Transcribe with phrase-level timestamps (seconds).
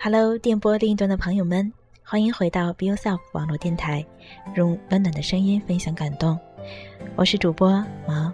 [0.00, 1.72] Hello，电波另一端的朋友们，
[2.04, 4.06] 欢迎回到 Be Yourself 网络电台，
[4.54, 6.38] 用温暖的声音分享感动。
[7.16, 8.32] 我是主播毛。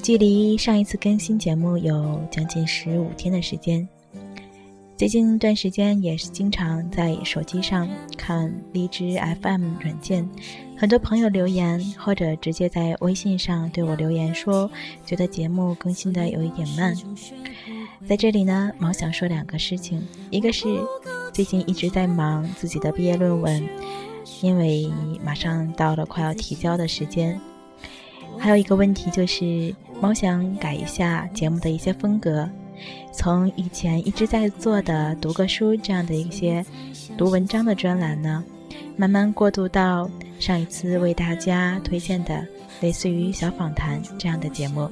[0.00, 3.86] 距离上一次更新节目有将近十五天的时间，
[4.96, 10.26] 最近一段时间也是经常在手机上看荔枝 FM 软件，
[10.78, 14.70] 很多朋友留言或者直接在微信上对我留言说，
[15.04, 16.96] 觉得节目更新的有一点慢。
[18.08, 20.66] 在这里呢，毛想说两个事情，一个是
[21.32, 23.68] 最近一直在忙自己的毕业论文，
[24.42, 24.90] 因为
[25.22, 27.38] 马上到了快要提交的时间。
[28.38, 32.48] 还有一个问题就是，毛想改一下节目的一些风格，
[33.12, 36.64] 从以前一直在做的读个书这样的一些
[37.16, 38.42] 读文章的专栏呢，
[38.96, 42.44] 慢慢过渡到上一次为大家推荐的
[42.80, 44.90] 类似于小访谈这样的节目。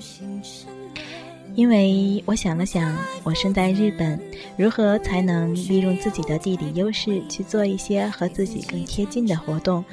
[1.59, 4.17] 因为我想了想，我身在日本，
[4.57, 9.85] 如何才能利用自己的地理优势去做一些和自己更贴近的活动，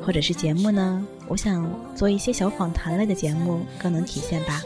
[0.00, 1.04] 或者是节目呢？
[1.26, 4.62] 我想做一些小访谈类的节目，更能体现吧。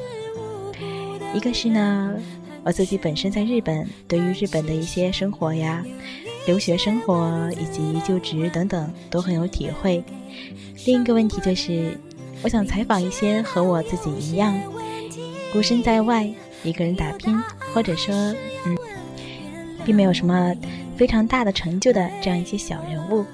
[1.32, 2.14] 一个是呢，
[2.64, 5.82] 我自己本身在日本，对于日本的一些生活呀、
[6.46, 10.04] 留学生活以及就职等等都很有体会。
[10.84, 11.98] 另一个问题就是，
[12.42, 14.54] 我想采访一些和我自己一样。
[15.52, 16.26] 孤身在外，
[16.64, 17.38] 一个人打拼，
[17.74, 18.14] 或者说，
[18.64, 18.76] 嗯，
[19.84, 20.54] 并没有什么
[20.96, 23.24] 非常大的成就的这样一些小人物，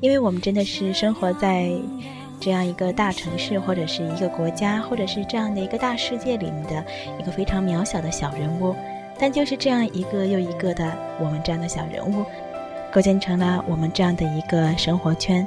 [0.00, 1.70] 因为我们真的是生活在
[2.38, 6.84] 这样一个大城市，或者是一个国家，或者是这样的一个大世界里面的
[7.18, 8.76] 一个非常渺小的小人物，
[9.18, 12.22] 但就是这样一个又一个的我们这样的小人物，
[12.92, 15.46] 构建成了我们这样的一个生活圈，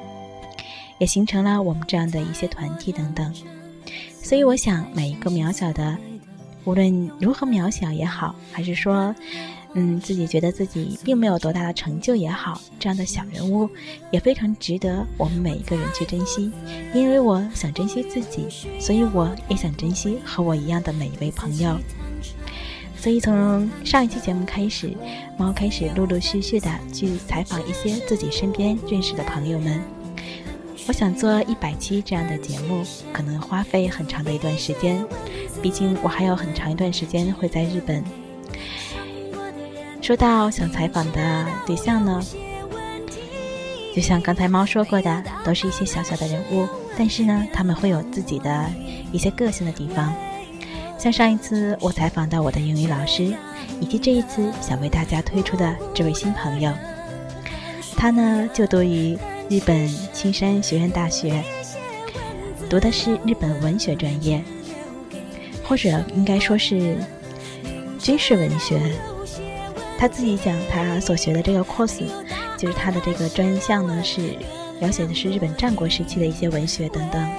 [0.97, 3.31] 也形成了我们这样的一些团体等等。
[4.23, 5.95] 所以我想，每一个渺小的，
[6.63, 9.13] 无论如何渺小也好，还是说，
[9.73, 13.69] 嗯，自己觉得自己并没有多大的成就也好，这样的小人物
[14.11, 16.49] 也非常值得我们每一个人去珍惜。
[16.95, 18.47] 因为我想珍惜自己，
[18.79, 21.77] 所以我也想珍惜和我一样的每一位朋友。
[22.95, 24.95] 所以从上一期节目开始，
[25.37, 29.81] 猫开始陆陆续续的去采访一些自己身边认识的朋友们。
[30.85, 32.83] 我想做一百期这样的节目，
[33.13, 35.03] 可能花费很长的一段时间，
[35.61, 38.03] 毕竟我还有很长一段时间会在日本。
[40.01, 42.21] 说到想采访的对象呢，
[43.95, 46.67] 就像刚才猫说过的，都是一些小小的人物，
[46.97, 48.69] 但是呢，他们会有自己的
[49.13, 50.13] 一些个性的地方。
[50.97, 53.33] 像上一次我采访到我的英语老师，
[53.79, 56.73] 以及这一次想为大家推出的这位新朋友，
[57.95, 59.17] 他呢就读于。
[59.49, 61.43] 日本青山学院大学
[62.69, 64.41] 读的是日本文学专业，
[65.63, 66.97] 或者应该说是
[67.99, 68.79] 军事文学。
[69.97, 72.03] 他自己讲，他所学的这个 course
[72.57, 74.21] 就是他的这个专项呢，是
[74.79, 77.29] 描写的是日本战国时期的一些文学等等。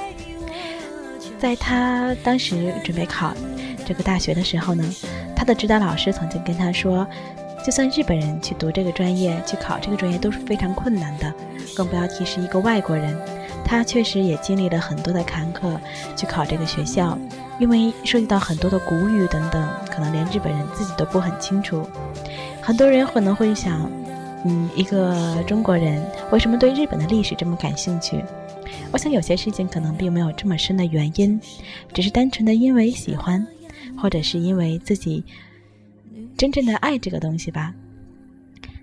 [1.39, 3.35] 在他当时准备考
[3.85, 4.85] 这个大学的时候呢，
[5.35, 7.07] 他的指导老师曾经跟他说。
[7.65, 11.33] 就算日本人去读这个专业，去考这个专业都是非常困难的，
[11.75, 13.19] 更不要提是一个外国人。
[13.65, 15.75] 他确实也经历了很多的坎坷
[16.15, 17.19] 去考这个学校，
[17.59, 21.89] 因为涉及到很多的古语等等，可能连日本人自己都不很清楚。
[22.61, 23.91] 很多人可能会想，
[24.45, 28.23] 嗯，一个中国人为什么对日本的历史这么感兴趣？
[28.93, 31.41] 我想有些事情可能并没有这么深的原因，
[31.95, 33.47] 只是单纯的因为喜欢，
[33.97, 35.25] 或者是因为自己。
[36.37, 37.75] 真正的爱这个东西吧，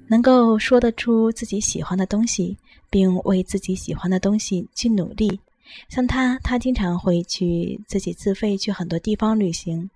[0.08, 2.58] 能够说得出自己喜欢的东西，
[2.90, 5.40] 并为自己喜欢的东西去努力。
[5.88, 9.90] 像他，他经常会去自己自费去很多地方旅行，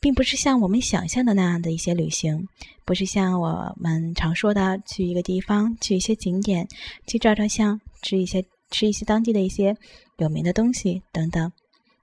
[0.00, 2.46] 并不是像我们想象的那样的一些旅行，
[2.84, 6.68] 不是像我们常说的去一个地方去一些景点
[7.06, 9.76] 去照照相，吃一些吃一些当地的一些
[10.18, 11.50] 有名的东西等等。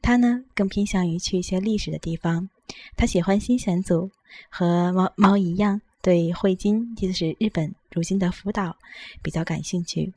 [0.06, 2.48] 他呢，更偏向于去一些历史的地方。
[2.96, 4.12] 他喜欢新选组，
[4.52, 8.78] 和猫猫一样，对汇金，就是日本如今的福岛，
[9.24, 10.14] 比较感兴趣。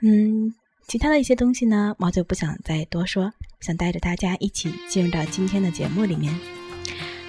[0.00, 0.54] 嗯，
[0.86, 6.32] 其他的一些东西呢，猫就不想再多说，想带着大家一起进入到今天的节目里面。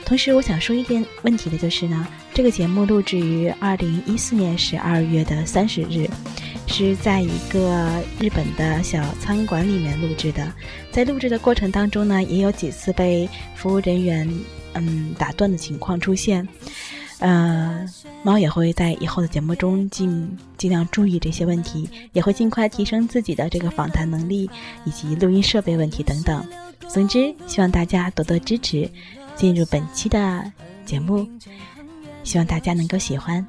[0.05, 6.07] 同时，我想说一点问题的就是呢，这个节目录制于二零一四年十二月的三十日。
[6.73, 10.51] 是在一个日本的小餐馆里面录制的，
[10.91, 14.27] 在录制的过程当中呢，也有几次被服务人员
[14.73, 16.47] 嗯打断的情况出现，
[17.19, 17.85] 呃，
[18.23, 24.49] 猫也会在以后的节目中尽尽量注意这些问题，也会尽快提升自己的这个访谈能力
[24.83, 26.43] 以及录音设备问题等等。
[26.89, 28.89] 总之，希望大家多多支持，
[29.35, 30.51] 进入本期的
[30.87, 31.27] 节目，
[32.23, 33.45] 希望大家能够喜欢。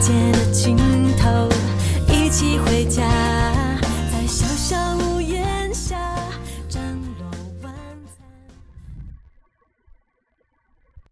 [0.00, 0.76] 界的尽
[1.16, 1.48] 头，
[2.06, 3.02] 一起回家，
[4.12, 5.98] 在小小屋檐下，
[6.68, 6.80] 展
[7.18, 7.26] 落
[7.62, 7.74] 晚
[8.06, 8.24] 餐。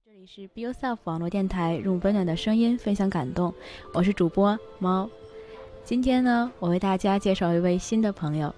[0.05, 3.53] 这里是 Be Yourself 网络电台，用温暖的声音分享感动。
[3.93, 5.11] 我是主播猫。
[5.85, 8.55] 今天呢，我为大家介绍一位新的朋友，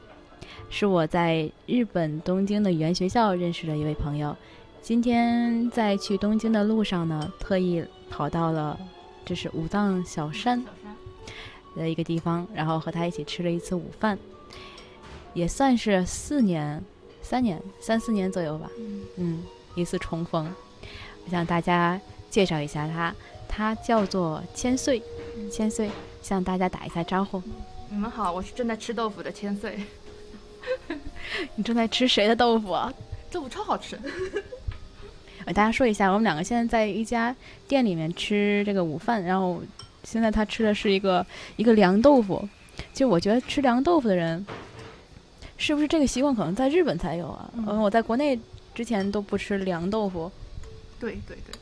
[0.69, 4.37] 是我在日本东京的语言学校认识的一位朋友。
[4.83, 8.79] 今天在去东京的路上呢，特意跑到了。
[9.29, 10.65] 这是武藏小山
[11.77, 14.19] 的一个地方，然后和他一起吃了一次午饭，
[15.35, 16.83] 也算是四年、
[17.21, 18.71] 三年、三四年左右吧。
[19.17, 19.45] 嗯，
[19.75, 20.51] 一次重逢，
[21.27, 23.15] 我向大家介绍一下他，
[23.47, 25.03] 他叫做千岁，
[25.53, 25.91] 千岁
[26.23, 27.43] 向大家打一下招呼。
[27.91, 29.79] 你们好，我是正在吃豆腐的千岁。
[31.55, 32.91] 你正在吃谁的豆腐啊？
[33.31, 34.01] 豆腐超好吃。
[35.49, 37.35] 给大家说一下，我们两个现在在一家
[37.67, 39.63] 店里面吃这个午饭，然后
[40.05, 41.25] 现在他吃的是一个
[41.57, 42.47] 一个凉豆腐。
[42.93, 44.45] 就我觉得吃凉豆腐的人，
[45.57, 47.51] 是不是这个习惯可能在日本才有啊？
[47.57, 48.39] 嗯，我在国内
[48.75, 50.31] 之前都不吃凉豆腐。
[51.01, 51.59] 对对对，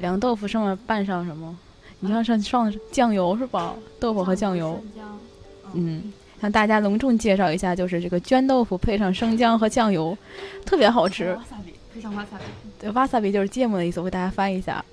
[0.00, 1.56] 凉豆腐上面拌上什么？
[2.00, 3.74] 你看上上酱油是吧？
[3.98, 4.78] 豆腐和酱油。
[5.72, 10.16] 嗯，向大家隆重介绍一下，就是这个绢豆腐配上生姜和酱油，
[10.66, 11.34] 特别好吃。
[11.96, 12.44] 配上瓦萨比。
[12.78, 14.84] 对，瓦萨比就是芥末的意思，我给大家翻译一下。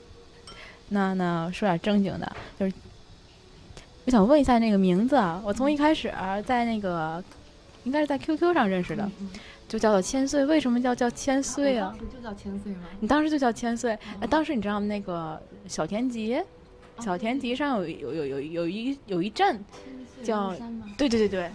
[0.87, 2.73] 那那说点正经的，就是
[4.05, 6.13] 我想问一下那个名字啊，我从一开始
[6.45, 7.21] 在那个
[7.83, 9.09] 应该是在 QQ 上认识的，
[9.67, 10.45] 就叫做千岁。
[10.45, 11.93] 为什么叫叫千岁啊？
[11.99, 12.83] 就叫千岁吗？
[13.01, 13.97] 你当时就叫千岁。
[14.21, 14.85] 哎，当时你知道吗？
[14.85, 16.41] 那个小田急，
[16.99, 19.59] 小田急上有有有有有一有一站
[20.23, 20.55] 叫
[20.97, 21.51] 对对对对，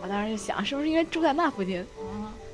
[0.00, 1.84] 我当时就想，是不是因为住在那附近？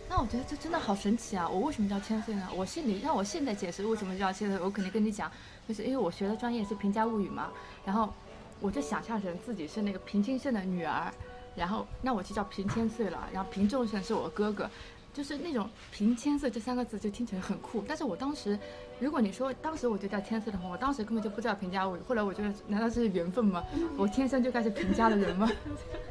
[0.08, 1.46] 那我觉得这真的好神奇啊！
[1.48, 2.48] 我为什么叫千岁呢？
[2.56, 5.30] 我心里让我现在解释为什么叫千岁，我肯定跟你讲，
[5.68, 7.50] 就是因为我学的专业是平家物语嘛。
[7.84, 8.12] 然后
[8.58, 11.12] 我就想象成自己是那个平清盛的女儿，
[11.54, 13.28] 然后那我就叫平千岁了。
[13.32, 14.68] 然后平仲盛是我哥哥，
[15.12, 17.84] 就是那种平千岁这三个字就听起来很酷。
[17.86, 18.58] 但是我当时，
[18.98, 22.00] 如果你说当时我就叫千岁的话，我当时根本就不知道平家物语。
[22.08, 23.62] 后来我觉得，难道是缘分吗？
[23.96, 25.48] 我天生就该是平家的人吗？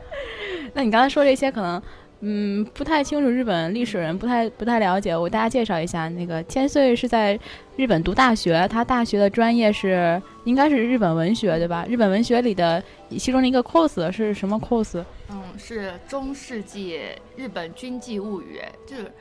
[0.74, 1.82] 那你刚才说这些可能。
[2.22, 6.10] 嗯，不太清楚日本历史人不太不太了解，我给大家介绍一下。
[6.10, 7.40] 那个千岁是在
[7.75, 11.86] 日本读大学，他大学的专业是应该是日本文学，对吧？
[11.88, 12.84] 日本文学里的
[13.19, 15.04] 其中的一个 course 是什么 course？
[15.30, 17.00] 嗯，是中世纪
[17.36, 18.62] 日本军纪物语。
[18.88, 19.12] 就是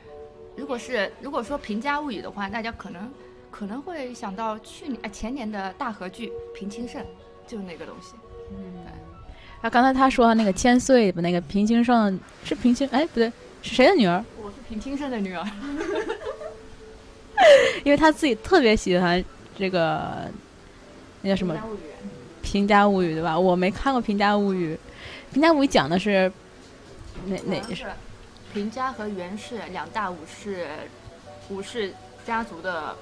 [0.55, 3.11] 如果是如果说平家物语的话，大家可能
[3.51, 7.05] 可能会想到去年哎前年的大和剧平清盛，
[7.45, 8.15] 就是那个东西。
[8.49, 9.06] 嗯，对。
[9.61, 13.31] 啊，刚才他说那个千岁不，那个平清盛是平清，哎，不对，
[13.61, 14.23] 是谁的女儿？
[14.41, 15.43] 我是平清盛的女儿，
[17.83, 19.23] 因为他自己特别喜欢
[19.57, 20.29] 这个，
[21.21, 21.55] 那叫什么？
[22.43, 23.37] 《平家物语》对吧？
[23.37, 24.73] 我没看过《平家物语》，
[25.33, 26.31] 《平家物语》讲的是
[27.25, 27.85] 哪哪是？
[28.53, 30.67] 平家和源氏两大武士
[31.49, 31.93] 武士
[32.25, 32.95] 家族的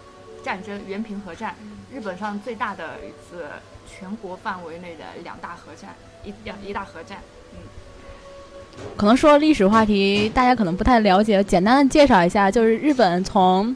[0.43, 1.53] 战争，源平合战，
[1.93, 3.45] 日本上最大的一次
[3.87, 5.93] 全国范围内的两大合战。
[6.25, 7.17] 一两一大河战，
[7.53, 7.59] 嗯，
[8.97, 13.75] 可能说历史话题，大家可能不太了解，简单的介绍一下，就是日本从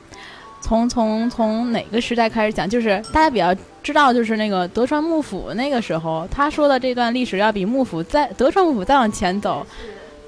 [0.61, 9.65] 从从从哪个时代开始讲，就是大家比较知道，就是那个德川幕府那个时候，他说的这段历史要比幕府再德川幕府再往前走。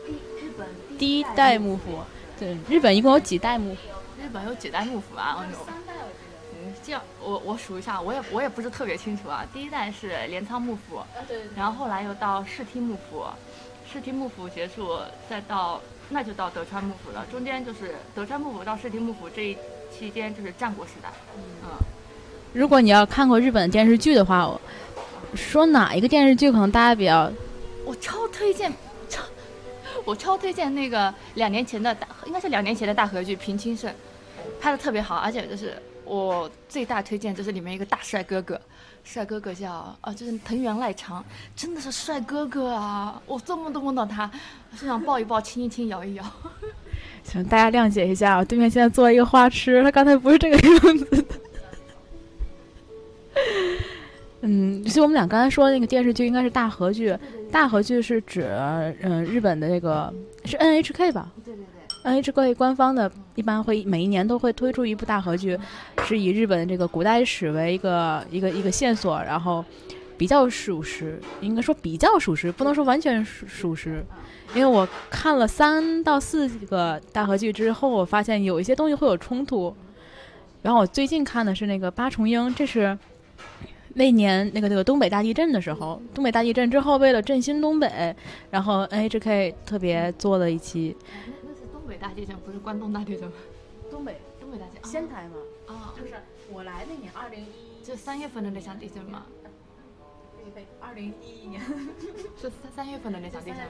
[0.08, 2.00] 日本第一代幕府，
[2.40, 3.82] 对，日本一共有几代幕府？
[4.24, 5.44] 日本有几代幕府啊？
[7.24, 9.46] 我我数一下，我也我也不是特别清楚啊。
[9.54, 11.02] 第一代是镰仓幕府，
[11.56, 13.26] 然后后来又到室町幕府，
[13.92, 14.98] 室町幕府结束，
[15.30, 17.26] 再到那就到德川幕府了。
[17.32, 19.58] 中间就是德川幕府到室町幕府这一
[19.92, 21.10] 期间就是战国时代。
[21.36, 21.70] 嗯，
[22.54, 24.60] 如果你要看过日本电视剧的话，
[25.36, 27.32] 说哪一个电视剧可能大家比较，
[27.86, 28.72] 我超推荐，
[29.08, 29.22] 超
[30.06, 33.92] 我超推荐那个两年前的大，应该是两年前的大合剧《平清盛》，
[34.60, 35.80] 拍的特别好，而且就是。
[36.04, 38.60] 我最大推荐就是里面一个大帅哥哥，
[39.04, 41.24] 帅哥哥叫啊，就是藤原赖长，
[41.56, 43.22] 真的是帅哥哥啊！
[43.26, 44.30] 我做梦都梦到他，
[44.78, 46.26] 就想抱一抱、亲一亲、摇一摇。
[47.24, 51.24] 行，大家谅解一下，对面现在坐了一个花痴，他刚才不是这个样子的。
[54.42, 57.16] 嗯，其实我们俩刚才说的那个电视剧应该是大和剧，
[57.52, 58.50] 大和剧是指
[59.02, 60.12] 嗯日本的那个
[60.46, 61.32] 是 NHK 吧？
[61.46, 61.64] 对对。
[62.04, 65.58] NHK 官方的一般会每一年都会推出一部大合剧，
[66.06, 69.64] 是以日本这个古代史为一个一个一个线索，然后
[70.18, 74.04] 比较属实，应该说比较属实，不能说完全属属实，
[74.56, 79.76] 因为我看了三到四个大合剧之后，我发现有一些东西会有冲突。
[80.64, 82.98] 然后我最近看的是那个八重樱，这是
[83.96, 88.16] 那年那个那个东北大地震的时候，东北大地震之后，为了振兴东北，
[88.52, 90.96] 然后 NHK 特别做了一期。
[91.92, 93.34] 北大地震，不是关东大地震吗。
[93.92, 95.36] 东北东北大地震，仙台嘛，
[95.68, 96.14] 啊，就是
[96.50, 99.26] 我来那年二零一，就三月份的那场地震吗？
[100.42, 101.62] 对对，二零一一年
[102.40, 103.66] 是三三月份的那场地震吗。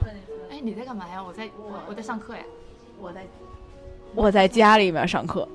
[0.50, 1.20] 哎，哎，你在干嘛呀？
[1.20, 2.44] 我在我我在上课呀。
[3.00, 3.26] 我在
[4.14, 5.48] 我在家里面上课，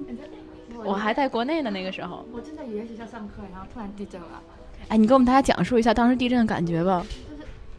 [0.84, 2.26] 我还在国内呢那个时候。
[2.34, 4.44] 我正在语言学校上课，然后突然地震了。
[4.90, 7.06] 哎，你给我们大家讲述一下当时地震的感觉吧。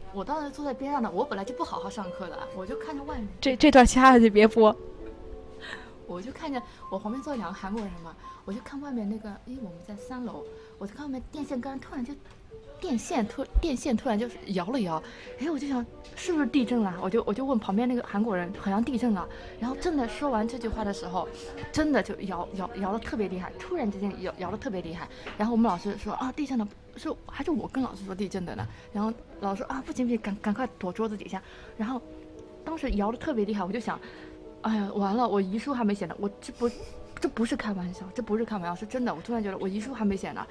[0.09, 4.75] 就是我当时坐在边上的，我本来就不好好上课的，我就看着外面，这这段掐下去别播。
[6.07, 6.61] 我就看见
[6.91, 10.43] 我旁边坐两个韩国人嘛，我就看外面那个，因为我们在三楼，
[10.77, 12.13] 我就看外面电线杆突然就
[12.79, 15.01] 电线突电线突然就是摇了摇，
[15.39, 16.93] 哎，我就想是不是地震了？
[17.01, 19.27] 我就我就问旁边那个韩国人，好像地震了。
[19.59, 21.27] 然后正在说完这句话的时候，
[21.71, 25.07] 真的就摇摇摇的特别厉害，突然之间摇摇的特别厉害。
[25.37, 28.65] 然后我们老师说啊地震了，是还是我跟老师说地震的呢？
[28.93, 31.41] 然后老师说啊不行不行，赶赶快躲桌子底下。
[31.77, 32.01] 然后
[32.63, 33.99] 当时摇的特别厉害，我就想，
[34.61, 36.69] 哎呀完了，我遗书还没写呢，我这不
[37.19, 39.13] 这不是开玩笑，这不是开玩笑，是真的。
[39.13, 40.45] 我突然觉得我遗书还没写呢，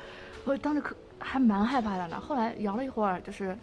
[0.44, 2.20] 我当时可还蛮害怕的呢。
[2.20, 3.56] 后来摇了一会儿，就是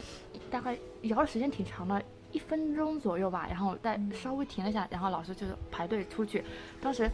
[0.50, 6.44] 大概摇的时间挺长的，一分钟左右吧，然后再稍微停了一下，然后老师就排队出去。
[6.82, 7.10] 当时，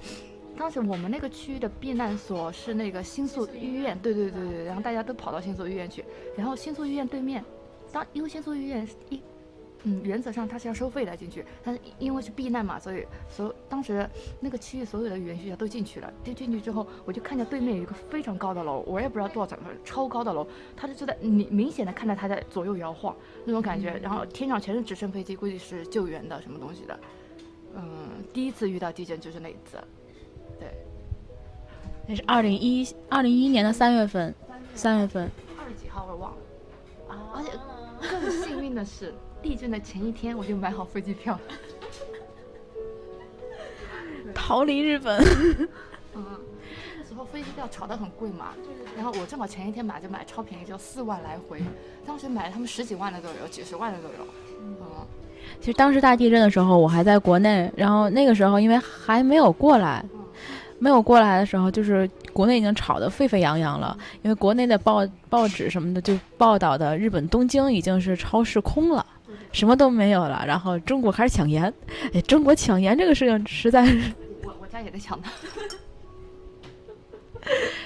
[0.57, 6.03] 当时我们那个区域的避难所是那个新宿医院，对对对对，然后大家都跑到新宿医院去，
[6.35, 7.43] 然后新宿医院对面，
[7.91, 9.21] 当因为新宿医院一。
[9.83, 14.07] 嗯，原则上它是要收费的进去，但是因为是避难嘛，所以所当时
[14.39, 16.13] 那个区域所有的语言学校都进去了。
[16.23, 20.45] 进进去之后，我就看见对面有一个非常高的楼，我也不知道多少层，超高的楼，
[20.75, 26.99] 它就是在你明显的看到它在左右摇晃那种感觉，然后天上全是直升飞机，估计是救援的什么东西的。
[27.73, 29.77] 嗯，第一次遇到地震就是那一次，
[30.59, 30.67] 对，
[32.07, 34.35] 那是二零一二零一一年的三月份，
[34.75, 35.29] 三月份。
[35.57, 36.37] 二十几号我忘了，
[37.33, 37.51] 而且
[38.01, 41.39] 更幸运的是，地震的前一天我就买好飞机票。
[44.33, 45.21] 逃离日本。
[46.15, 46.25] 嗯，
[46.97, 48.53] 那时候飞机票炒得很贵嘛，
[48.95, 51.61] 然后我正好前一天买就买超便宜，就四万来回，
[52.05, 54.27] 当时买了他们十几万的都有，几十万的都有。
[54.61, 54.75] 嗯，
[55.59, 60.03] 其实当时大地震的时候，我还在国内，然后那个时候因为还没有过来，
[60.79, 69.05] 没有过来的时候，就是国内已经炒得沸沸扬扬了，因为国内的报报纸什么的就报道的日本东京已经是超市空了。
[69.51, 71.73] 什么都没有了，然后中国开始抢盐，
[72.13, 74.11] 哎，中国抢盐这个事情实在是，
[74.43, 75.27] 我我家也在抢呢。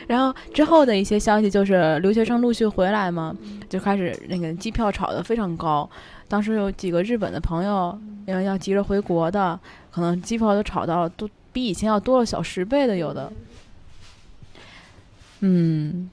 [0.06, 3.36] 然后之后的一些消息就是留学生陆续回来嘛，
[3.70, 5.90] 就开始那个机票炒得非常高。
[6.28, 7.98] 当时有几个日本的朋友，
[8.28, 9.58] 因为要急着回国的，
[9.92, 13.32] 可能机票都炒到都比以前要多了小十倍的有的。
[15.40, 16.10] 嗯，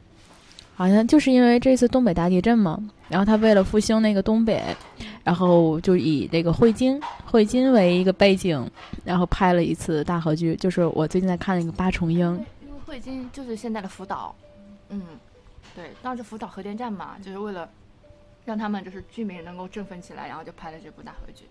[0.83, 2.77] 好像就是因为这次东北大地震嘛，
[3.09, 4.61] 然后他为了复兴那个东北，
[5.23, 8.69] 然后就以这个汇金汇金为一个背景，
[9.05, 12.19] 然后拍了一次大合剧，就是我最近在看那个八重樱。
[12.63, 14.35] 因为汇金就是现在的福岛，
[14.89, 15.01] 嗯，
[15.77, 17.71] 对，当时福岛核电站嘛，就是为了
[18.45, 21.45] 让他们就是居民能够振奋起来，然后就拍了这部大合剧。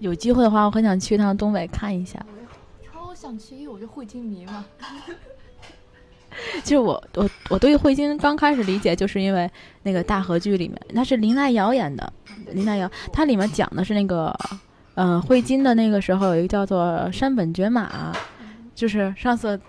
[0.00, 2.18] 有机会的话，我很想去一趟东北看一下。
[2.84, 4.64] 超想去，因为我是汇金迷嘛。
[6.62, 9.50] 其 实我我我对慧金刚开始理解，就是因为
[9.82, 12.12] 那个大河剧里面，那是林黛瑶演的，
[12.52, 14.34] 林黛瑶，它里面讲的是那个，
[14.94, 18.12] 嗯、慧金的那个时候有一个叫做山本觉马，
[18.74, 19.60] 就是上次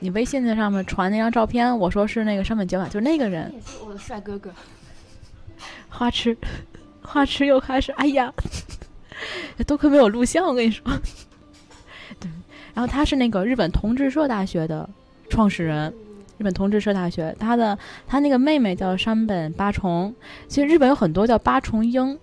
[0.00, 4.50] 你微信在上面传那张照片，我说是那个山本觉马，就是那个人也是我的帅哥哥。
[5.88, 6.36] 花痴，
[7.02, 8.32] 花痴又开始，哎呀，
[9.66, 10.84] 多亏没有录像，我跟你说。
[12.20, 12.30] 对，
[12.74, 14.88] 然后他是那个日本同志社大学的
[15.30, 15.92] 创始人，
[16.38, 20.14] 日本同志社大学，他的他那个妹妹叫山本八重，
[20.48, 22.18] 其实日本有很多叫八重樱，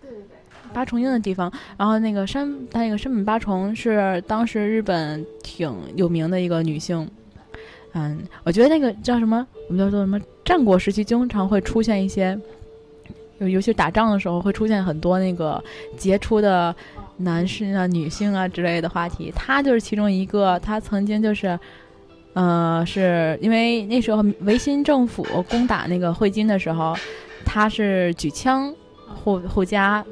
[0.00, 0.72] 对对对。
[0.72, 7.08] 八重樱的地方，然后那个山，他那个山本八重是当时日本挺有名的一个女性。
[7.92, 10.20] 嗯，我觉得那个叫什么，我们叫做什么？
[10.44, 12.36] 战国时期经常会出现一些，
[13.38, 15.62] 尤尤其是打仗的时候会出现很多那个
[15.96, 16.74] 杰出的
[17.18, 19.32] 男士啊、女性啊之类的话题。
[19.34, 21.56] 她就是其中一个，她曾经就是，
[22.34, 26.94] 呃，是因为那时候维新政府攻打那个汇金的时候，
[27.44, 28.74] 她是举枪
[29.06, 30.04] 护护家。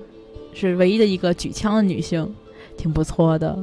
[0.55, 2.31] 是唯一的一个举枪的女性，
[2.77, 3.59] 挺不错的。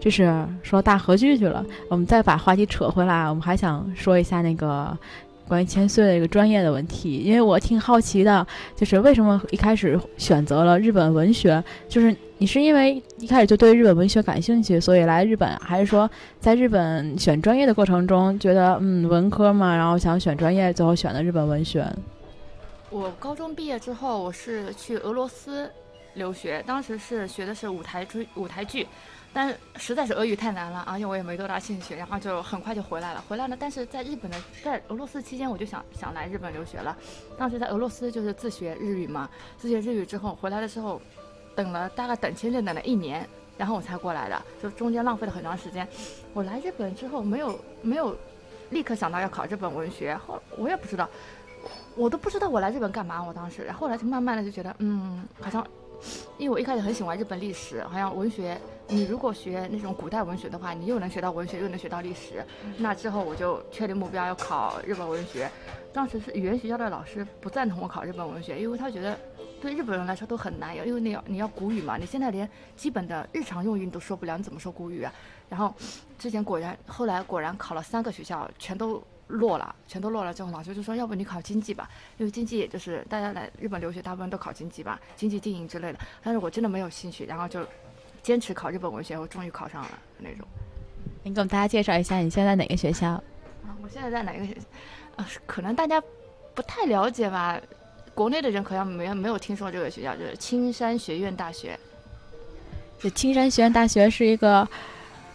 [0.00, 4.98] 就是说大合剧去了，我们再把话题扯回来，我们还想说一下那个
[5.46, 11.62] 关于千岁的一个专业的问题，因为我挺好奇的，就是为什么一开始选择了日本文学？
[11.88, 16.10] 就是你是因为一开始就对日本文学感兴趣，所以来日本，还是说
[16.40, 21.86] 在日本选专业的过程中觉得嗯文科嘛，然后想选专业，最后选的日本文学？
[22.90, 25.70] 我高中毕业之后，我是去俄罗斯
[26.14, 28.86] 留学，当时是学的是舞台剧，舞台剧。
[29.34, 33.22] 但实在是俄语太难了，而且我也没多大兴趣，然后就很快就回来了。
[33.28, 36.96] 回来了，但是在日本的，在俄罗斯期间，我就想想来日本留学了。
[37.36, 41.02] 当时在俄罗斯就是自学日语嘛，自学日语之后回来的时候，
[41.56, 45.86] 等了大概等签证等了一年，然后我才过来的，就中间浪费了很长时间。
[46.32, 48.16] 我来日本之后没有没有
[48.70, 51.10] 立刻想到要考日本文学，后我也不知道，
[51.96, 53.20] 我都不知道我来日本干嘛。
[53.20, 55.66] 我当时，然后来就慢慢的就觉得，嗯，好像。
[56.36, 62.44] 因为我一开始很喜欢日本历史，好像文学，你如果学那种古代文学的话，你又能学到文学，又能学到历史。
[62.78, 65.50] 那之后我就确定目标要考日本文学。
[65.92, 69.18] 当时是语言学校的老师不赞同我考日本文学，因为他觉得
[69.60, 75.12] 对日本人来说都很难，因为你要你要古语嘛，你现在连基本的日常用语你都说不了，你怎么说古语啊？
[75.48, 75.74] 然后
[76.18, 79.02] 之前果然，后来果然考了三个学校，全都。
[79.28, 81.88] 落了，全都落了之后，老师就说：“要不你考经济吧，
[82.18, 87.66] 因为经济也就是大家来日本留学，大部分都考经济吧，经济经营之类的。”但是我真的没有兴趣，然后就
[88.24, 90.48] 坚持考日本文学，我终于考上了那种。
[91.22, 93.10] 你给我们大家介绍一下，你现在哪个学校？
[93.10, 94.60] 啊，我现在在哪个学校？
[95.22, 96.02] 啊，可能大家
[96.54, 97.60] 不太了解吧，
[98.14, 101.78] 国内的人可能没有没有听说这个学校，就是青山学院大学。
[102.98, 104.66] 这青山学院大学是一个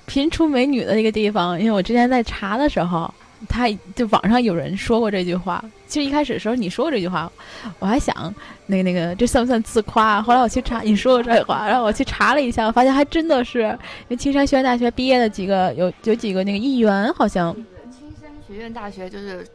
[0.07, 3.13] 频出美女的一个地方，因为我之前在查的时候。
[3.47, 7.31] 他就网上有人说过这句话，其实一开始的时候你说过这句话，
[7.79, 8.33] 我还想
[8.65, 10.21] 那个那个这算不算自夸？
[10.21, 17.53] 后来我去查你说过这句话，然后我去查了一下，我发现还真的是，因为青山学院大学毕业的几个有有几个那个议员好像。
[17.91, 19.47] 青山学院大学就是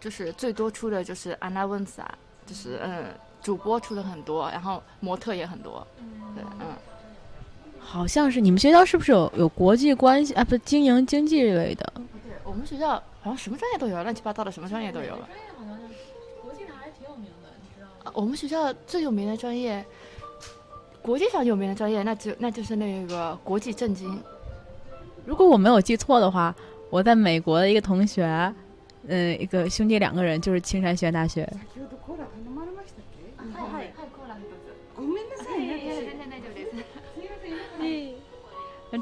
[0.00, 2.14] 就是最多出的就是安娜温斯啊，
[2.46, 3.06] 就是嗯
[3.42, 5.86] 主播出的很多，然后模特也很多，
[6.34, 6.66] 对嗯。
[7.84, 10.44] 好像是你们学校是不是有有国际关系啊？
[10.44, 11.92] 不经营经济类的。
[11.96, 13.02] 对，我们学校。
[13.22, 15.06] 好像什么专业都有，乱七八糟的什么专业都有。
[15.06, 15.78] 专业好像
[16.42, 18.12] 国际上还是挺有名的，你知道吗？
[18.14, 19.84] 我们学校最有名的专业，
[21.00, 24.20] 国际上有名的专业，那就那就是那个国际政经。
[25.24, 26.52] 如果我没有记错的话，
[26.90, 28.52] 我在美国的一个同学，
[29.06, 31.48] 嗯，一个兄弟两个人就是青山学院大学。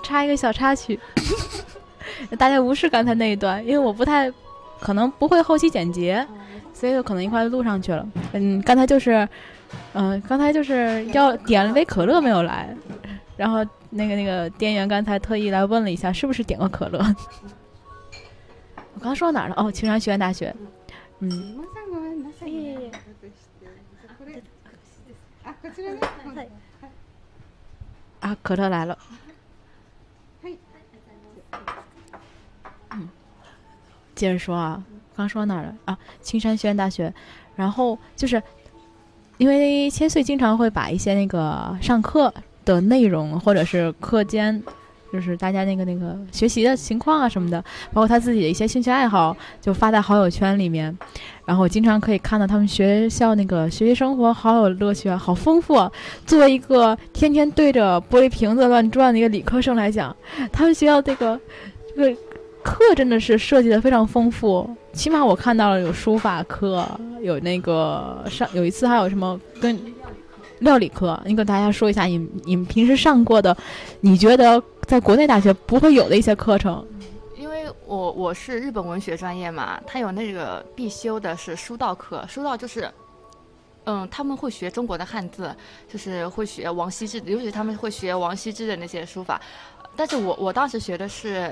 [0.03, 0.99] 插一个小插曲。
[2.39, 4.33] 大家无视刚才那一段，因为我不太
[4.79, 6.15] 可能不会后期剪辑，
[6.73, 8.07] 所以就可能一块录上去了。
[8.33, 9.29] 嗯，刚才就是，
[9.93, 12.75] 嗯，刚才就是要点了杯可乐没有来，
[13.37, 16.99] 然后那个那个店员刚才特意来问了一下，是不是点过可乐？
[18.95, 19.55] 我刚说到哪儿了？
[19.57, 20.55] 哦，青山学院大学。
[21.21, 21.59] 嗯。
[28.21, 28.99] 啊，可乐来了。
[34.21, 34.83] 接着说啊，
[35.17, 35.99] 刚说哪儿了啊？
[36.21, 37.11] 青山学院大学，
[37.57, 38.43] 然后就是，
[39.39, 42.31] 因为千岁经常会把一些那个上课
[42.67, 44.63] 的内容，或者是课间，
[45.11, 50.95] 就是大家那个那个学习的情况啊什么的，包括他自己的一些兴趣爱好，就发在好友圈里面。
[51.47, 55.91] 然后我经常可以看到他们学校那个学习生活好有乐趣啊，好丰富啊。
[56.27, 60.15] 作为一个天天对着玻璃瓶子乱转的一个理科生来讲，
[60.53, 61.41] 他们学校这个
[61.97, 62.21] 这个。
[62.63, 66.87] 课真的是设计的非常丰富，起码我看到了有书法课，
[67.23, 69.79] 有那个上有一次还有什么跟
[70.61, 73.57] 料理课，你跟大家说一下，你你们平时上过的，
[74.01, 76.87] 你觉得在国内大学不会有的一些课程。
[77.37, 82.91] 因为我我是日本文学专业嘛，他有那个必修的是书道课，书道就是，
[83.85, 85.55] 嗯，他们会学中国的汉字，
[85.91, 89.41] 就是会学王羲之，尤其他们会学王羲之的那些书法，
[89.97, 91.51] 但是我我当时学的是。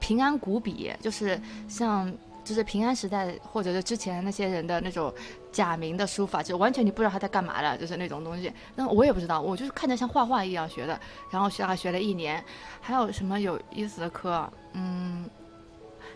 [0.00, 2.12] 平安古笔就是像，
[2.44, 5.12] 就是平安时代或者是之前那些人的那种
[5.50, 8.52] 假名的书法，就完全你不知道他在干嘛的，就是那种东西。
[8.74, 10.98] 那我也不知道，我就是看着像画画一样学的。
[11.30, 12.42] 然后学还学了一年，
[12.80, 14.48] 还有什么有意思的课？
[14.74, 15.28] 嗯，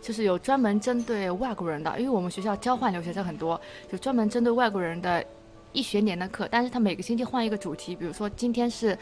[0.00, 5.24] 就是有专门针对外国人的，因为我们学校交换留学生很多，就专门针对外国人的
[5.72, 6.46] 一学年的课。
[6.50, 8.96] 但是他每个星期换一个主题，比如说今天是。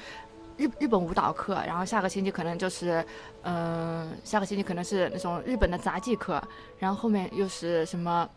[0.58, 3.02] 日日本舞蹈课，然后下个星期可能就是，
[3.42, 6.42] 嗯，下个星期可能是那种日本的杂技课，
[6.78, 8.28] 然后后面又是什么，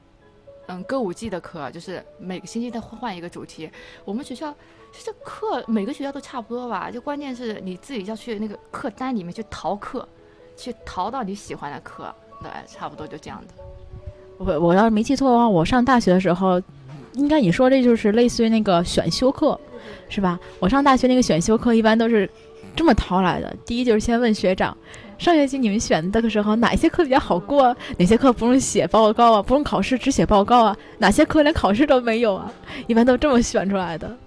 [0.67, 3.69] 嗯，歌舞伎的课，就是每个星期再换一个主题。
[4.05, 4.53] 我们学校
[4.93, 10.07] 其实课每个学校都差不多吧，就关键是你自己要去那个课单里面去逃课，
[10.55, 13.63] 去逃到你喜欢的课，对，差不多就这样的。
[14.37, 16.61] 我我要是没记错的话，我上大学的时候，
[17.13, 19.59] 应该你说这就是类似于那个选修课，
[20.11, 20.37] 是吧？
[20.59, 22.29] 我上大学那个选修课一般都是
[22.75, 23.55] 这么掏来的。
[23.65, 24.77] 第一就是先问学长，
[25.17, 27.75] 上学期你们选的时候哪些课比较好过？
[27.97, 29.41] 哪些课不用写报告啊？
[29.41, 30.77] 不用考试，只写报告啊？
[30.97, 32.51] 哪些课连考试都没有啊？
[32.87, 34.17] 一般都这么选出来的。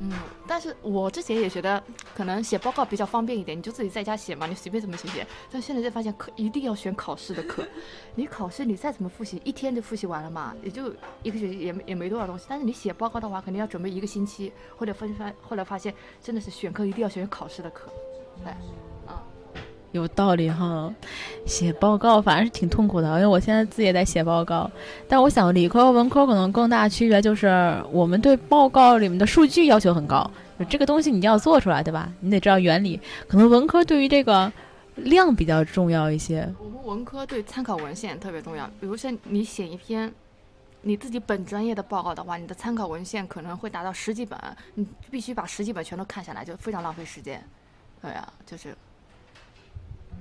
[0.00, 0.10] 嗯。
[0.46, 1.82] 但是我之前也觉得，
[2.14, 5.26] 可能写报告比较方便一点，你就自己在家写嘛，你随便怎么写写。
[5.50, 7.66] 但现在就发现，课一定要选考试的课。
[8.14, 12.46] 你考试你再怎么复习，一天就复习完了嘛，也就一个学期，也也没多少东西。
[12.48, 15.32] 但是你写报告的话，肯定要准备一个星期，或者分发。
[15.42, 17.90] 后来发现，真的是选课一定要选考试的课，
[18.44, 18.52] 对。
[19.96, 20.92] 有道理哈，
[21.44, 24.70] 写报告反正是挺痛苦的，因为我现在自己也在写报告。
[25.08, 30.30] 但我想理科和文科可能更大区别就是，我们对报告里面的数据要求很高，
[30.68, 32.12] 这个东西你要做出来，对吧？
[32.20, 33.00] 你得知道原理。
[33.26, 34.52] 可能文科对于这个
[34.96, 36.48] 量比较重要一些。
[36.58, 40.12] 我们文科对参考文献特别重要，比如说你写一篇
[40.82, 44.38] 你自己本专业的报告的话，你的参考文献可能会达到十几本，
[44.74, 47.42] 你必须把十几本全都看下来，就非常浪费时间。
[48.00, 48.76] 对呀，就是。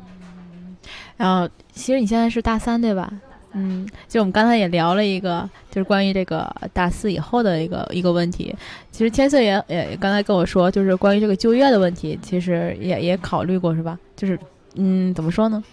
[0.05, 0.75] 嗯
[1.17, 3.11] 然后，其实你现在是大三对吧？
[3.53, 8.53] 嗯，就我们刚才也聊了一个，就是关于这个大四以后的一个一个问题。
[8.91, 13.97] 其实天色也也刚才跟我说，就是关于这个就业的问题，其实也也考虑过是吧？
[14.15, 14.37] 就是，
[14.75, 15.63] 嗯，怎么说呢？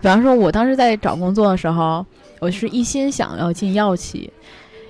[0.00, 2.04] 比方说，我当时在找工作的时候，
[2.38, 4.32] 我是一心想要进药企，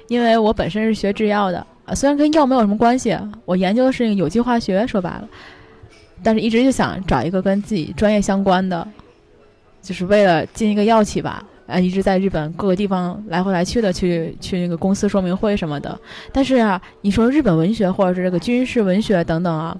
[0.06, 5.28] 因为我本身是学制药的啊，虽然跟药没有什么关系，我研究的是有机化学，说白了，
[6.22, 8.86] 但是一直就想找一个跟自己专业相关的。
[9.82, 15.98] 就是为了进一个药企吧，啊，一直在日本各个地方来回来去的去去那个公司说明会什么的。
[16.32, 19.74] 但是啊，你说日本文学或者是这个军事文学等等啊，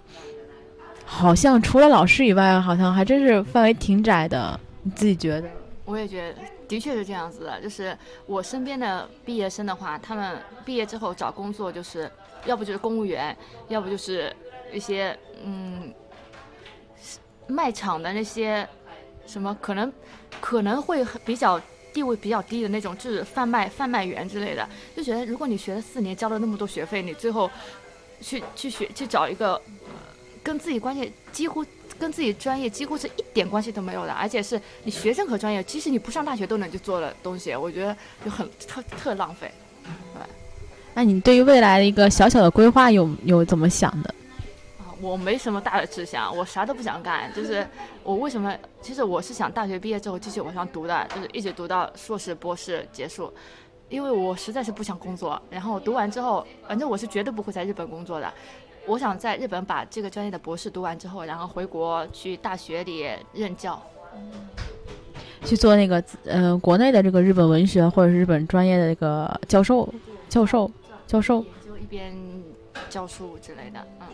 [1.04, 4.58] 好像除了老师以外，好像还真是范围挺窄的。
[4.82, 5.48] 你自己觉得？
[5.84, 7.60] 我也觉得，的确是这样子的。
[7.60, 12.10] 就是我身边的毕业生的话，他们毕业之后找工作，就是
[12.46, 13.36] 要不就是公务员，
[13.68, 14.34] 要不就是
[14.72, 15.92] 一些嗯
[17.50, 18.66] 卖场的那些。
[19.26, 19.92] 什么可能
[20.40, 21.60] 可能会比较
[21.92, 27.48] 地位比较低的那种，就是贩卖贩卖员之类的，就觉得如果你学了四年，交了那么多学费，你最后
[28.20, 29.60] 去去学去找一个
[30.42, 31.64] 跟自己关系几乎
[31.96, 39.48] 跟自己专业几乎是一点关系都没有的，而且是你学任何专业，即使你不上大学都能去做的东西，我觉得就很特特浪费。
[39.84, 40.22] 对，
[40.92, 44.12] 那你对于未来的一个小小的规划有有怎么想的？
[45.00, 47.32] 我没什么大的志向，我啥都不想干。
[47.34, 47.66] 就是
[48.04, 48.54] 我为什么？
[48.82, 53.32] 其实我是想大学毕业之后继续往上读的，就是一直读到硕士、博士结束。
[53.88, 55.40] 因为我实在是不想工作。
[55.50, 58.32] 然后读完之后，反正我是绝对不会在日本工作的。
[58.86, 63.80] 我想在日本把这个专业的博士读完之后，然后回国去大学里任教，
[65.44, 69.92] 去做那个呃国内的这个日本文学或者是日本专业的那个教授、
[70.28, 70.70] 教授、
[71.06, 72.14] 教授，就一边
[72.88, 74.06] 教书之类的，嗯。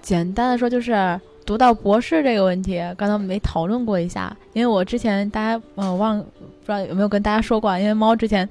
[0.00, 4.34] 简单的说，就是读到博士这个问题，刚才没讨论过一下。
[4.52, 8.48] 因为我之前大家嗯忘不知道有没有跟大家说过，因为猫之前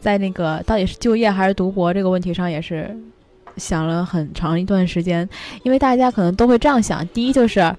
[0.00, 2.94] 在那个到底是就业还是读博这个问题上也是
[3.56, 5.28] 想了很长一段时间。
[5.62, 7.74] 因为大家可能都会这样想：第一就是，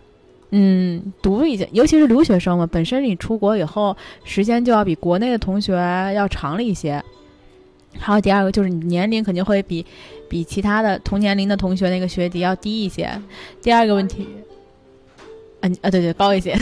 [0.51, 5.73] 嗯，读已经，尤其是留学生嘛，本身你出国以后时间就要比国内的同学
[6.15, 7.03] 要长了一些。
[7.99, 9.85] 还有第二个就是你年龄肯定会比
[10.33, 13.07] 比其他的同年龄的同学那个学弟要低一些。
[13.61, 14.27] 第二个问题，
[15.61, 16.57] 啊啊对对高一些。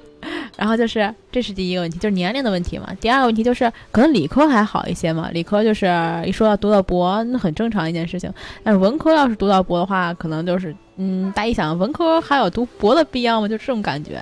[0.58, 2.94] 然后就是这是第一个问题，就是年龄的问题嘛。
[3.00, 5.86] 第二个问题就是可能理科还好一些嘛，理科就是
[6.26, 8.30] 一说要读到博，那很正常一件事情。
[8.62, 13.48] 但是文科要是读到博的话，可能就是嗯，大家一想文科还有读博的必要吗？
[13.48, 14.20] 就这种感觉。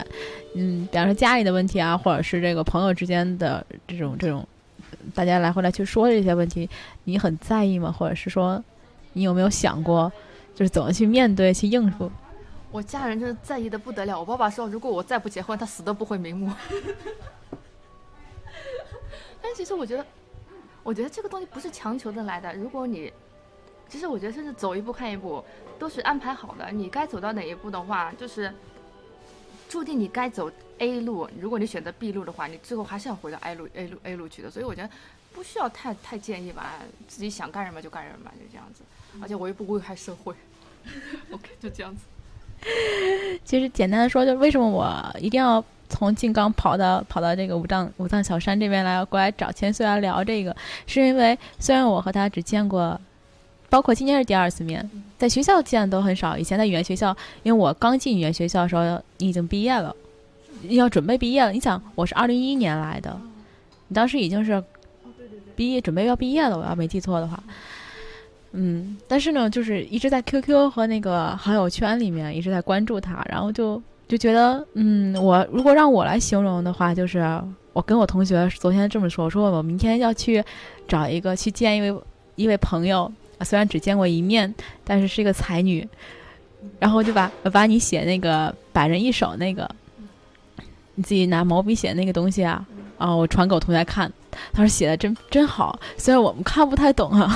[0.55, 4.47] 嗯，比方说家里的问题啊，或者是这个朋友之间的这种这种。
[5.15, 6.69] 大家来回来去说这些问题，
[7.05, 7.91] 你很在意吗？
[7.91, 8.63] 或者是说，
[9.13, 10.11] 你有没有想过，
[10.55, 12.11] 就是怎么去面对、去应付？
[12.71, 14.19] 我家人真的在意的不得了。
[14.19, 16.51] 我爸爸说，如果我再不结婚，他死都不会瞑目。
[19.43, 20.07] 但其实我觉得，
[20.83, 22.55] 我觉得这个东西不是强求的来的。
[22.55, 23.13] 如果你，
[23.89, 25.45] 其实我觉得甚至走一步看一步，
[25.79, 26.71] 都是安排好的。
[26.71, 28.53] 你该走到哪一步的话，就是
[29.69, 30.51] 注定你该走。
[30.79, 34.51] A 路，如果你选择 B 路的话，你最后还是要回到 A 路 A 路 A 路去的。
[34.51, 34.91] 所以我觉得
[35.33, 36.73] 不需要太太建议吧，
[37.07, 38.83] 自己想干什么就干什么，就这样子。
[39.21, 40.35] 而且我又不危害社会。
[41.31, 42.03] OK，就这样子。
[43.45, 50.55] 其实简单的说，就是为什么我一定要从静冈跑到跑到这个武藏武藏小山这边来过来找千岁来聊这个，
[50.87, 53.01] 是因为虽然我和他只见过，
[53.69, 56.39] 包括今天是第二次面，在学校见的都很少。
[56.39, 59.95] 以前在语言学校，因为我刚进语言学校的时候，你已经毕业了。
[60.69, 63.21] 要准备毕业了，你想我是二零一一年来的，
[63.89, 64.63] 你当时已经是
[65.57, 67.43] 毕业准备要毕业了，我要没记错的话。
[68.55, 77.21] 嗯，但是呢，就是一直在 QQ 和那个好友圈里面一直在关注他，然后就就觉得，嗯，我如果让我来形容的话，就是
[77.73, 80.45] 我跟我同学昨天这么说，我说我明天要去
[80.87, 82.01] 找一个去见一位
[82.37, 83.11] 一位朋友，
[83.41, 85.89] 虽然只见过一面，但是是一个才女，
[86.79, 89.67] 然后就把把你写那个百人一首那个，
[90.95, 92.67] 你自己拿毛笔写那个东西啊，
[92.99, 94.13] 啊，我传给我同学看，
[94.53, 97.35] 他说写的真真好，虽然我们看不太懂啊。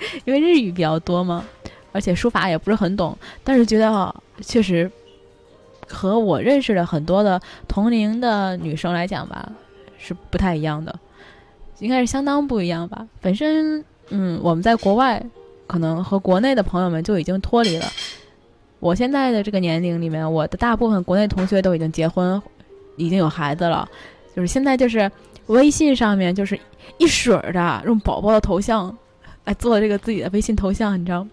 [0.24, 1.44] 因为日语比较多嘛，
[1.92, 4.90] 而且书法也不是很懂，但是觉得啊，确实
[5.86, 9.50] 和我认识的很多的同龄的女生来讲吧，
[9.98, 10.98] 是不太一样的，
[11.78, 13.06] 应该是相当不一样吧。
[13.20, 15.24] 本身，嗯，我们在国外，
[15.66, 17.86] 可能和国内的朋友们就已经脱离了。
[18.80, 22.40] 我现在的这个年龄里面，我的大部分国内同学都已经结婚，
[22.96, 23.88] 已经有孩子了，
[24.36, 25.10] 就是现在就是
[25.46, 26.58] 微信上面就是
[26.98, 28.96] 一水儿的用宝宝的头像。
[29.48, 31.26] 来做这个自己的微信头像，你知道，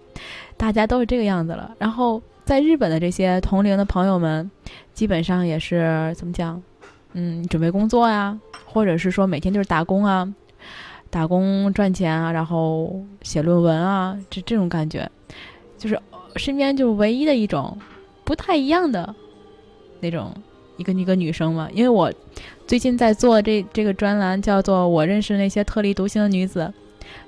[0.56, 1.76] 大家都是这个样子了。
[1.78, 4.50] 然后在日本的这些同龄的朋友们，
[4.94, 6.64] 基本上也是怎么讲？
[7.12, 10.34] 嗯，准备工作呀，或者是说每天就是打工啊，
[11.10, 15.12] 打工赚钱啊，然后写论文啊，这这种感觉，
[15.78, 16.00] 就是
[16.38, 17.78] 身边就唯一的一种
[18.24, 19.14] 不太一样的
[20.00, 20.34] 那种
[20.78, 21.68] 一个一个女生嘛。
[21.74, 22.10] 因为我
[22.66, 26.62] 最近在做这这个专栏，叫做《我认识那些特立独行的女子》。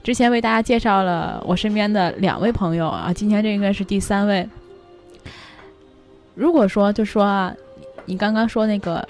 [0.04, 4.48] 之前为大家介绍了我身边的两位朋友啊，今天这应该是第三位。
[6.34, 7.54] 如果说就说啊，
[8.06, 9.06] 你刚刚说那个，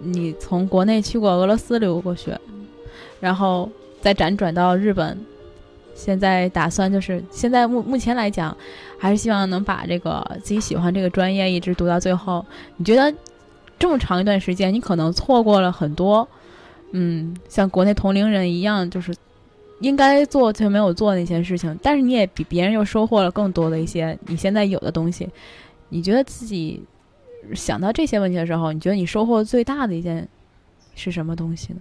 [0.00, 2.38] 你从国内去过俄罗斯留过学，
[3.20, 3.70] 然后
[4.02, 5.18] 再辗转到日本，
[5.94, 8.54] 现在打算就是现在目目前来讲，
[8.98, 12.44] 还是希望能把这个自己喜欢这个专业一直读到最后。
[12.76, 13.14] 你觉得
[13.78, 16.28] 这么长一段时间，你可能错过了很多，
[16.90, 19.14] 嗯，像国内同龄人一样，就是。
[19.80, 25.28] 应该做却没有做那些事情，但是你也比别人又收获了更多的一些你现在有的东西。
[25.88, 26.82] 你觉得自己
[27.54, 30.28] 想到这些问题的时候，你觉得你收获最大的一件
[30.94, 31.80] 是什么东西呢？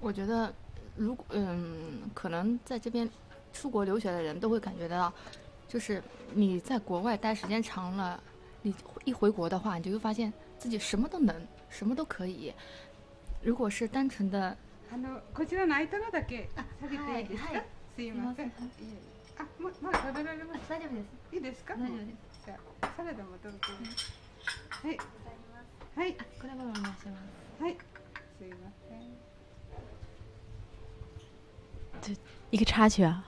[0.00, 0.52] 我觉得，
[0.96, 1.76] 如果嗯，
[2.14, 3.08] 可能在这边
[3.52, 5.12] 出国留学的人都会感觉到，
[5.68, 6.00] 就是
[6.32, 8.22] 你在国外待时间长了，
[8.62, 8.72] 你
[9.04, 11.34] 一回国的话，你就会发现自己什么都能，
[11.68, 12.52] 什么都可以。
[13.42, 14.56] 如果是单纯的。
[14.92, 16.50] あのこちらの空いたのだけ
[16.82, 17.64] 下げていいですか、はいはい、
[17.96, 18.52] すいません。
[19.38, 20.60] あままだ食べられます？
[20.68, 21.34] 大丈夫です。
[21.34, 21.74] いいですか？
[21.74, 22.44] 大丈夫です。
[22.44, 23.58] じゃあサラダもどうぞ。
[24.82, 24.98] はい。
[25.96, 26.12] はい。
[26.12, 27.08] これもお願いします。
[27.62, 27.76] はい。
[28.38, 29.00] すいません。
[32.02, 32.14] 这
[32.50, 33.24] 一个插曲啊，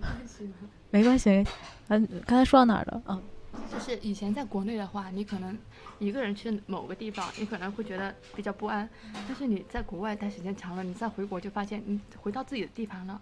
[0.90, 1.44] 没关系。
[1.88, 3.02] 嗯，刚才说到哪儿了？
[3.08, 3.22] 嗯，
[3.70, 5.58] 就是以前在国内的话，你可能
[6.04, 8.88] 一个人去某个地方，你可能会觉得比较不安。
[9.26, 13.20] 但是你在国外待时间长了，你再回国就发现，你回到自己的地盘了，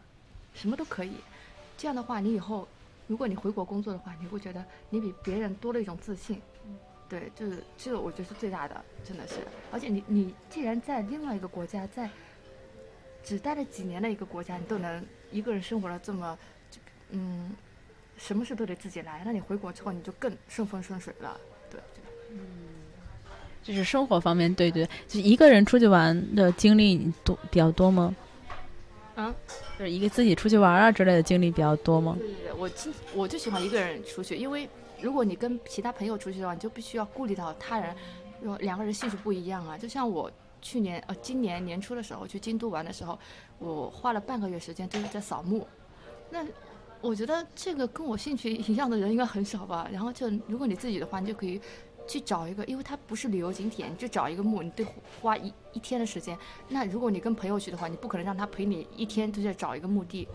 [0.54, 1.12] 什么都可以。
[1.76, 2.66] 这样的话，你以后
[3.06, 6.40] 如果你回国工作的话，你会觉得你比别人多了一种自信。
[7.08, 9.36] 对，就是这个，我觉得是最大的，真的是。
[9.70, 12.10] 而且你你既然在另外一个国家，在
[13.22, 16.38] 只待了几年的一个国家，你都能一个人生活了这么，
[17.10, 17.52] 嗯。
[18.18, 21.80] 什么事都得自己来，那你回国之后你就更顺风顺水了，对。
[22.30, 22.38] 嗯，
[23.62, 28.14] 就是生活方面，对对，就一个人出去玩的经历多比较多吗？
[29.14, 29.34] 啊，
[29.78, 32.16] 就是一个自己出去玩啊之类的经历比较多吗？
[32.18, 34.68] 对对对，我经我就喜欢一个人出去，因为
[35.00, 37.94] 如果你跟其他朋友出去的话，你就必须要顾虑到他人，
[38.60, 39.78] 两个人兴趣不一样啊。
[39.78, 43.18] 就像我去年呃今年年初的时候去京都玩的时候，
[43.58, 45.66] 我花了半个月时间都是在扫墓，
[46.30, 46.44] 那。
[47.00, 49.88] 我觉得这个跟我兴趣一样的人应该很少吧。
[49.90, 51.60] 然后就如果你自己的话，你就可以
[52.12, 54.84] 去找一个，因为它不是旅游景点，你就找一个墓，你得
[55.20, 56.36] 花一一天的时间。
[56.68, 60.28] 那如果你跟朋友去的话，你不可能让他陪你一天都在找一个墓地。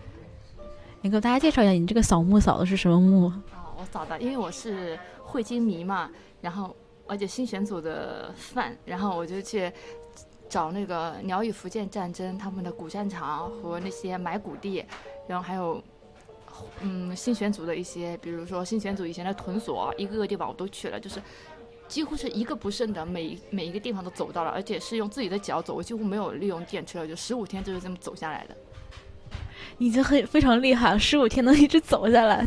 [1.02, 3.26] 你给大家介绍一下，你这个扫墓扫的是什么墓？
[3.26, 6.10] 啊，我扫的，因为我是会金迷嘛，
[6.40, 6.74] 然后
[7.06, 9.72] 而且新选组的饭，然后我就去
[10.48, 14.84] 找那个鸟语福建战争他们的古战场和那些埋骨地，
[15.28, 15.80] 然后还有。
[16.80, 21.22] 嗯，新选组的一些，比如说新选组以前的屯所，一个个地方我都去了，就是
[21.88, 28.56] 几乎是一个不剩的，每每一个地方都走到了，而且是用自己的脚走，我几乎没有利用电车，就十五天就是这么走下来的。
[29.78, 32.46] 已经很非常厉害了，十五天能一直走下来。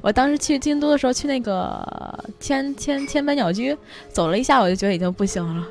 [0.00, 3.76] 我当时去京都的时候，去那个千千千百鸟居，
[4.08, 5.66] 走了一下，我就觉得已经不行了。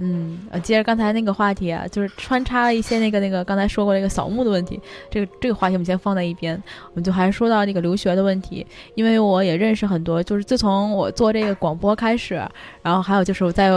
[0.00, 0.38] 嗯。
[0.50, 12.34] 呃，接着刚才那个话题啊，就是穿插了一些那个那个刚才说过那个扫墓的问题，这个这个话题我们先放在一边，我们就还是说到那个留学的问题，因为我也认识很多，就是自从我做这个广播开始，
[12.82, 13.70] 然后还有就是我在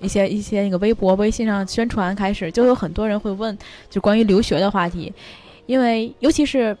[0.00, 3.56] 一些一些那个微博、微信上宣传开始，就有很多人会问，
[3.88, 5.12] 就关于留学的话题，
[5.66, 6.76] 因为尤其是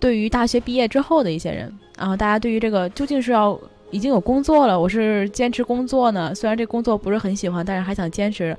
[0.00, 3.58] 对于大学毕业之后的一些人，然后大家对于这个究竟是要。
[3.94, 6.34] 已经有工作了，我是坚持工作呢。
[6.34, 8.56] 虽然这工作不是很喜欢，但是还想坚持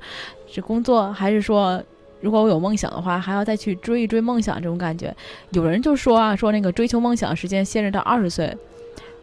[0.50, 1.12] 这工作。
[1.12, 1.78] 还是说，
[2.22, 5.14] 如果我有梦想的话，还要再去追一追梦想这种感觉。
[5.50, 8.56] 有人就说啊，说那个追求梦想时间限制到二十岁，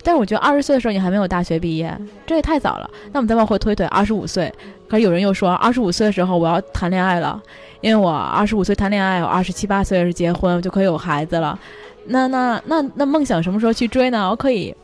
[0.04, 1.97] 但是我觉得二十岁的时候你还没有大学毕业，
[2.28, 2.88] 这也太早了。
[3.12, 4.54] 那我们再往回推推，二十五岁。
[4.88, 7.41] 可是有人又说，二十五岁的时候我要谈恋爱了，
[7.82, 11.58] 因为我二十五岁谈恋爱，我二十七八岁是结婚，我就可以有孩子了。
[12.06, 14.30] 那那那那梦想什么时候去追呢？
[14.30, 14.76] 我可以。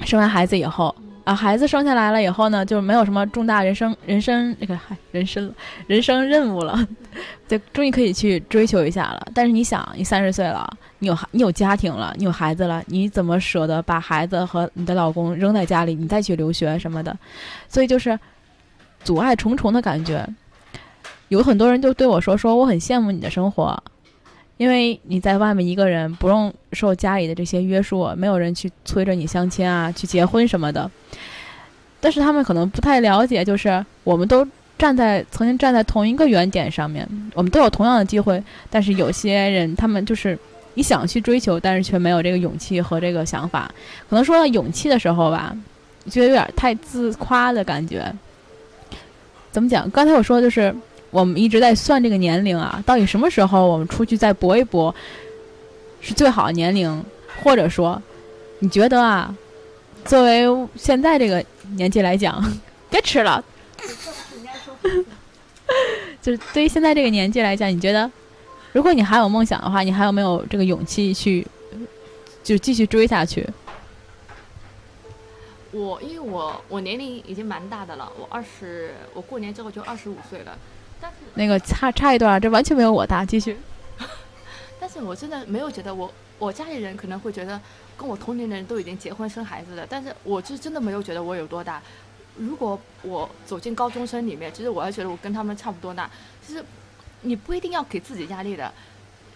[0.00, 5.50] 生完孩子以后啊，孩子生下来了以后呢，就没有什么重大人生人生那个嗨人生
[5.86, 6.86] 人生任务了，
[7.48, 9.26] 就终于可以去追求一下了。
[9.32, 17.16] 但是你想，你三十岁了，你有你有家庭了，你有孩子了，你怎么舍得把孩子和你的老公扔在家里，你再去留学什么的？
[17.68, 18.18] 所以就是
[19.02, 20.28] 阻碍重重的感觉。
[21.28, 23.82] 有很多人就对我说：“说我很羡慕你的生活。”
[24.56, 30.88] 因为你在外面一个人，不用受家里的这些约束，没有人去催着你相亲啊、去结婚什么的。
[32.00, 34.46] 但是他们可能不太了解，就是我们都
[34.78, 38.40] 站在曾经站在同一个原点上面，我们都有同样的机会。
[38.70, 40.38] 但是有些人，他们就是
[40.74, 43.68] 你想去追求，但是却没有这个勇气和这个想法。
[44.08, 45.56] 可能说到勇气的时候吧，
[46.08, 48.14] 觉得有点太自夸的感觉。
[49.50, 49.90] 怎么讲？
[49.90, 50.72] 刚才我说的就是。
[51.14, 54.92] 我们一直在算这个年龄啊，到底什么时候我们出去再搏一搏
[56.00, 57.04] 是最好的年龄？
[57.40, 58.02] 或者说，
[58.58, 59.32] 你觉得啊，
[60.04, 61.44] 作为现在这个
[61.76, 62.42] 年纪来讲，
[62.90, 63.44] 别吃了。
[66.20, 68.10] 就是对于现在这个年纪来讲，你觉得，
[68.72, 71.46] 如果你还有梦想的话，你还有没有这个勇气去，
[72.42, 73.48] 就继续追下去？
[75.70, 80.58] 我因为我我年龄已经蛮大的了，我二十，我过年之后就二十五岁了。
[81.34, 83.24] 那个差差一段，这完全没有我大。
[83.24, 83.56] 继续。
[84.78, 87.60] 但是我真的没有觉得我我家里人可能会觉得
[87.96, 91.82] 跟我同龄的人都已经结婚生孩子了，但是我是真的没有觉得我有多大。
[92.36, 96.10] 如果我走进高中生里面，其实我还觉得我跟他们差不多大。
[96.46, 96.64] 其实
[97.22, 98.72] 你不一定要给自己压力的。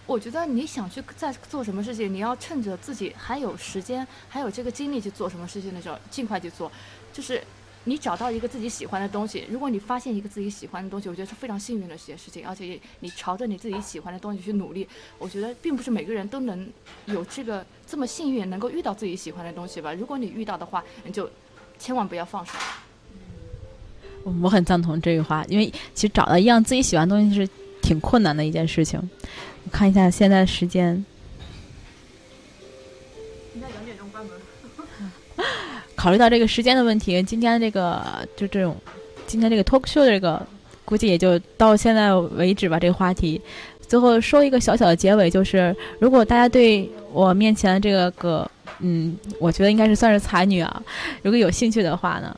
[0.05, 6.71] 我觉得你想去在做什么事情，你要趁着自己还有时间，还有这个精力去做什么事情的时候，尽快去做。
[7.11, 7.43] 就是。
[7.85, 12.47] 你找到一个自己喜欢的东西，如果你发现一个自己喜欢的东西，我觉得是非常幸运的一件事情。
[12.47, 14.87] 而且你朝着你自己喜欢的东西去努力，
[15.17, 16.67] 我觉得并不是每个人都能
[17.05, 19.93] 有这个这么幸运，能够遇到自己喜欢的东西吧。
[19.93, 21.29] 如果你遇到的话，你就
[21.79, 22.51] 千万不要放手。
[24.25, 27.49] 嗯我很赞同这句话，因为其实找到一样自己喜欢的东西是
[27.81, 28.99] 挺困难的一件事情。
[29.63, 31.03] 我看一下现在时间。
[35.99, 38.01] 考虑到这个时间的问题，今天这个
[38.37, 38.73] 就这种，
[39.27, 40.41] 今天这个 talk show 这个，
[40.85, 42.79] 估计也就到现在为止吧。
[42.79, 43.41] 这个话题，
[43.85, 50.81] 最后说一个小小的结尾，就是如果大家对我面前这个个，嗯，我觉得应该是算是才女啊，
[51.21, 52.33] 如果有兴趣的话呢，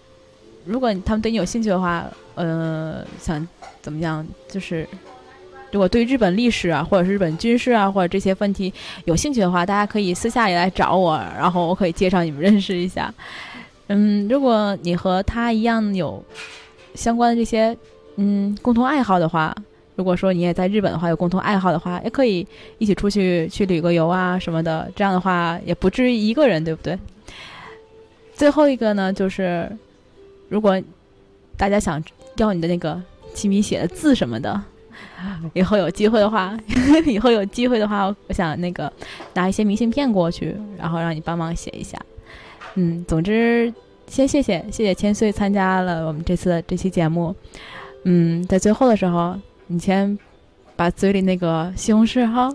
[0.65, 3.47] 如果他们对你有兴趣的话，呃，想
[3.79, 4.87] 怎么样，就是
[5.71, 8.73] 如果对日本历史啊，或者是日本军事啊，或者这些问题
[9.05, 13.13] 有兴趣的话，大家可以私下也来找我，然后我可以介绍你们认识一下。
[13.87, 16.23] 嗯，如果你和他一样有
[16.93, 17.75] 相关的这些
[18.17, 19.55] 嗯共同爱好的话，
[19.95, 22.45] 如果说你也在日本的话有共同爱好的话，也可以
[22.77, 24.89] 一起出去去旅个游啊什么的。
[24.95, 26.97] 这样的话也不至于一个人，对不对？
[28.33, 29.69] 最后一个呢，就是
[30.49, 30.81] 如果
[31.57, 32.03] 大家想
[32.37, 33.01] 要你的那个
[33.33, 34.61] 亲笔写的字什么的，
[35.53, 36.57] 以后有机会的话
[37.05, 38.91] 以后有机会的话，我想那个
[39.33, 41.97] 拿一些明信片过去，然后让你帮忙写一下。
[42.75, 43.73] 嗯，总之，
[44.07, 47.35] 先谢谢谢谢千岁参加了我们这次的这期节目。
[48.03, 50.17] 嗯，在最后的时候，你先
[50.75, 52.49] 把嘴里那个西红柿哈，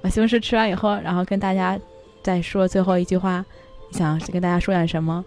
[0.00, 1.78] 把西红柿吃完以后，然后跟大家
[2.22, 3.44] 再说最后一句话，
[3.92, 5.24] 想跟大家说点什么？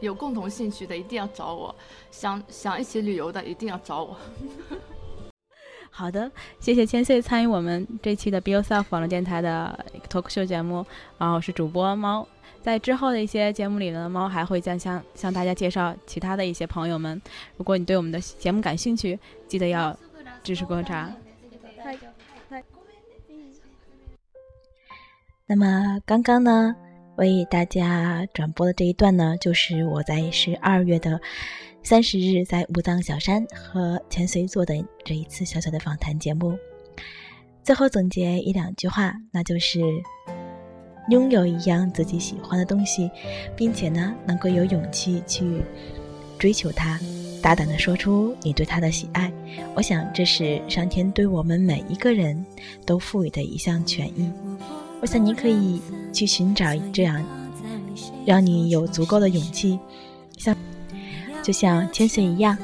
[0.00, 1.74] 有共同兴趣的一定要找我，
[2.10, 4.16] 想想一起旅游的一定要找我。
[5.98, 6.30] 好的，
[6.60, 10.84] 谢谢千岁参与我们这期的 Be Yourself 网络电台的 talk show 节目，
[11.16, 12.28] 然后是主播猫。
[12.62, 17.18] 在之后的一些节目里呢，猫还会将向向大家介绍其他的一些朋友们。
[17.56, 19.18] 如果你对我们的节目感兴趣，
[19.48, 19.98] 记得要
[20.42, 21.10] 支持观察。
[25.46, 26.76] 那么刚刚呢，
[27.16, 31.18] 为大家转播的这一段呢，就是我在十二月的
[31.86, 34.74] 三十日在武当小山和千岁做的
[35.04, 36.58] 这一次小小的访谈节目。
[37.62, 39.78] 最后总结一两句话，那就是
[41.10, 43.08] 拥有一样自己喜欢的东西，
[43.54, 45.62] 并且呢，能够有勇气去
[46.40, 46.98] 追求它，
[47.40, 49.32] 大胆的说出你对它的喜爱。
[49.76, 52.44] 我想，这是上天对我们每一个人
[52.84, 54.28] 都赋予的一项权益。
[55.00, 55.80] 我想，你可以
[56.12, 57.24] 去寻找这样，
[58.26, 59.78] 让你有足够的勇气，
[60.36, 60.52] 像。
[61.46, 62.58] 就像千岁一样，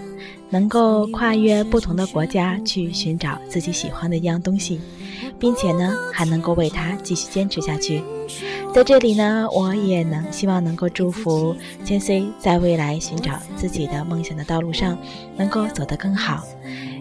[0.51, 4.81] 能够跨越不同的国家去寻找自己喜欢的一样东西，
[5.39, 8.03] 并且呢，还能够为他继续坚持下去。
[8.75, 11.55] 在这里呢，我也能希望能够祝福
[11.85, 14.99] 千岁在未来寻找自己的梦想的道路上
[15.37, 16.43] 能够走得更好，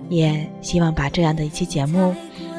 [0.08, 2.14] 也希望把这样的一期节目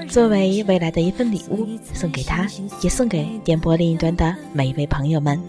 [0.09, 1.65] 作为未来的一份礼物
[1.95, 2.45] 送给他，
[2.83, 5.41] 也送给电波另一端的每一位朋友们。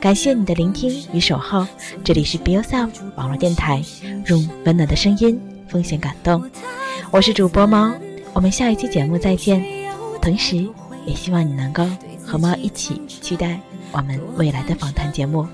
[0.00, 1.66] 感谢你的聆听与守候，
[2.02, 3.84] 这里是 Be Yourself 网络电台，
[4.28, 5.38] 用温暖的声音
[5.68, 6.42] 奉献感动。
[7.10, 7.92] 我是主播猫，
[8.32, 9.62] 我们下一期节目再见。
[10.22, 10.66] 同时，
[11.04, 11.86] 也希望你能够
[12.24, 13.60] 和猫一起期待
[13.92, 15.46] 我们未来的访谈节目。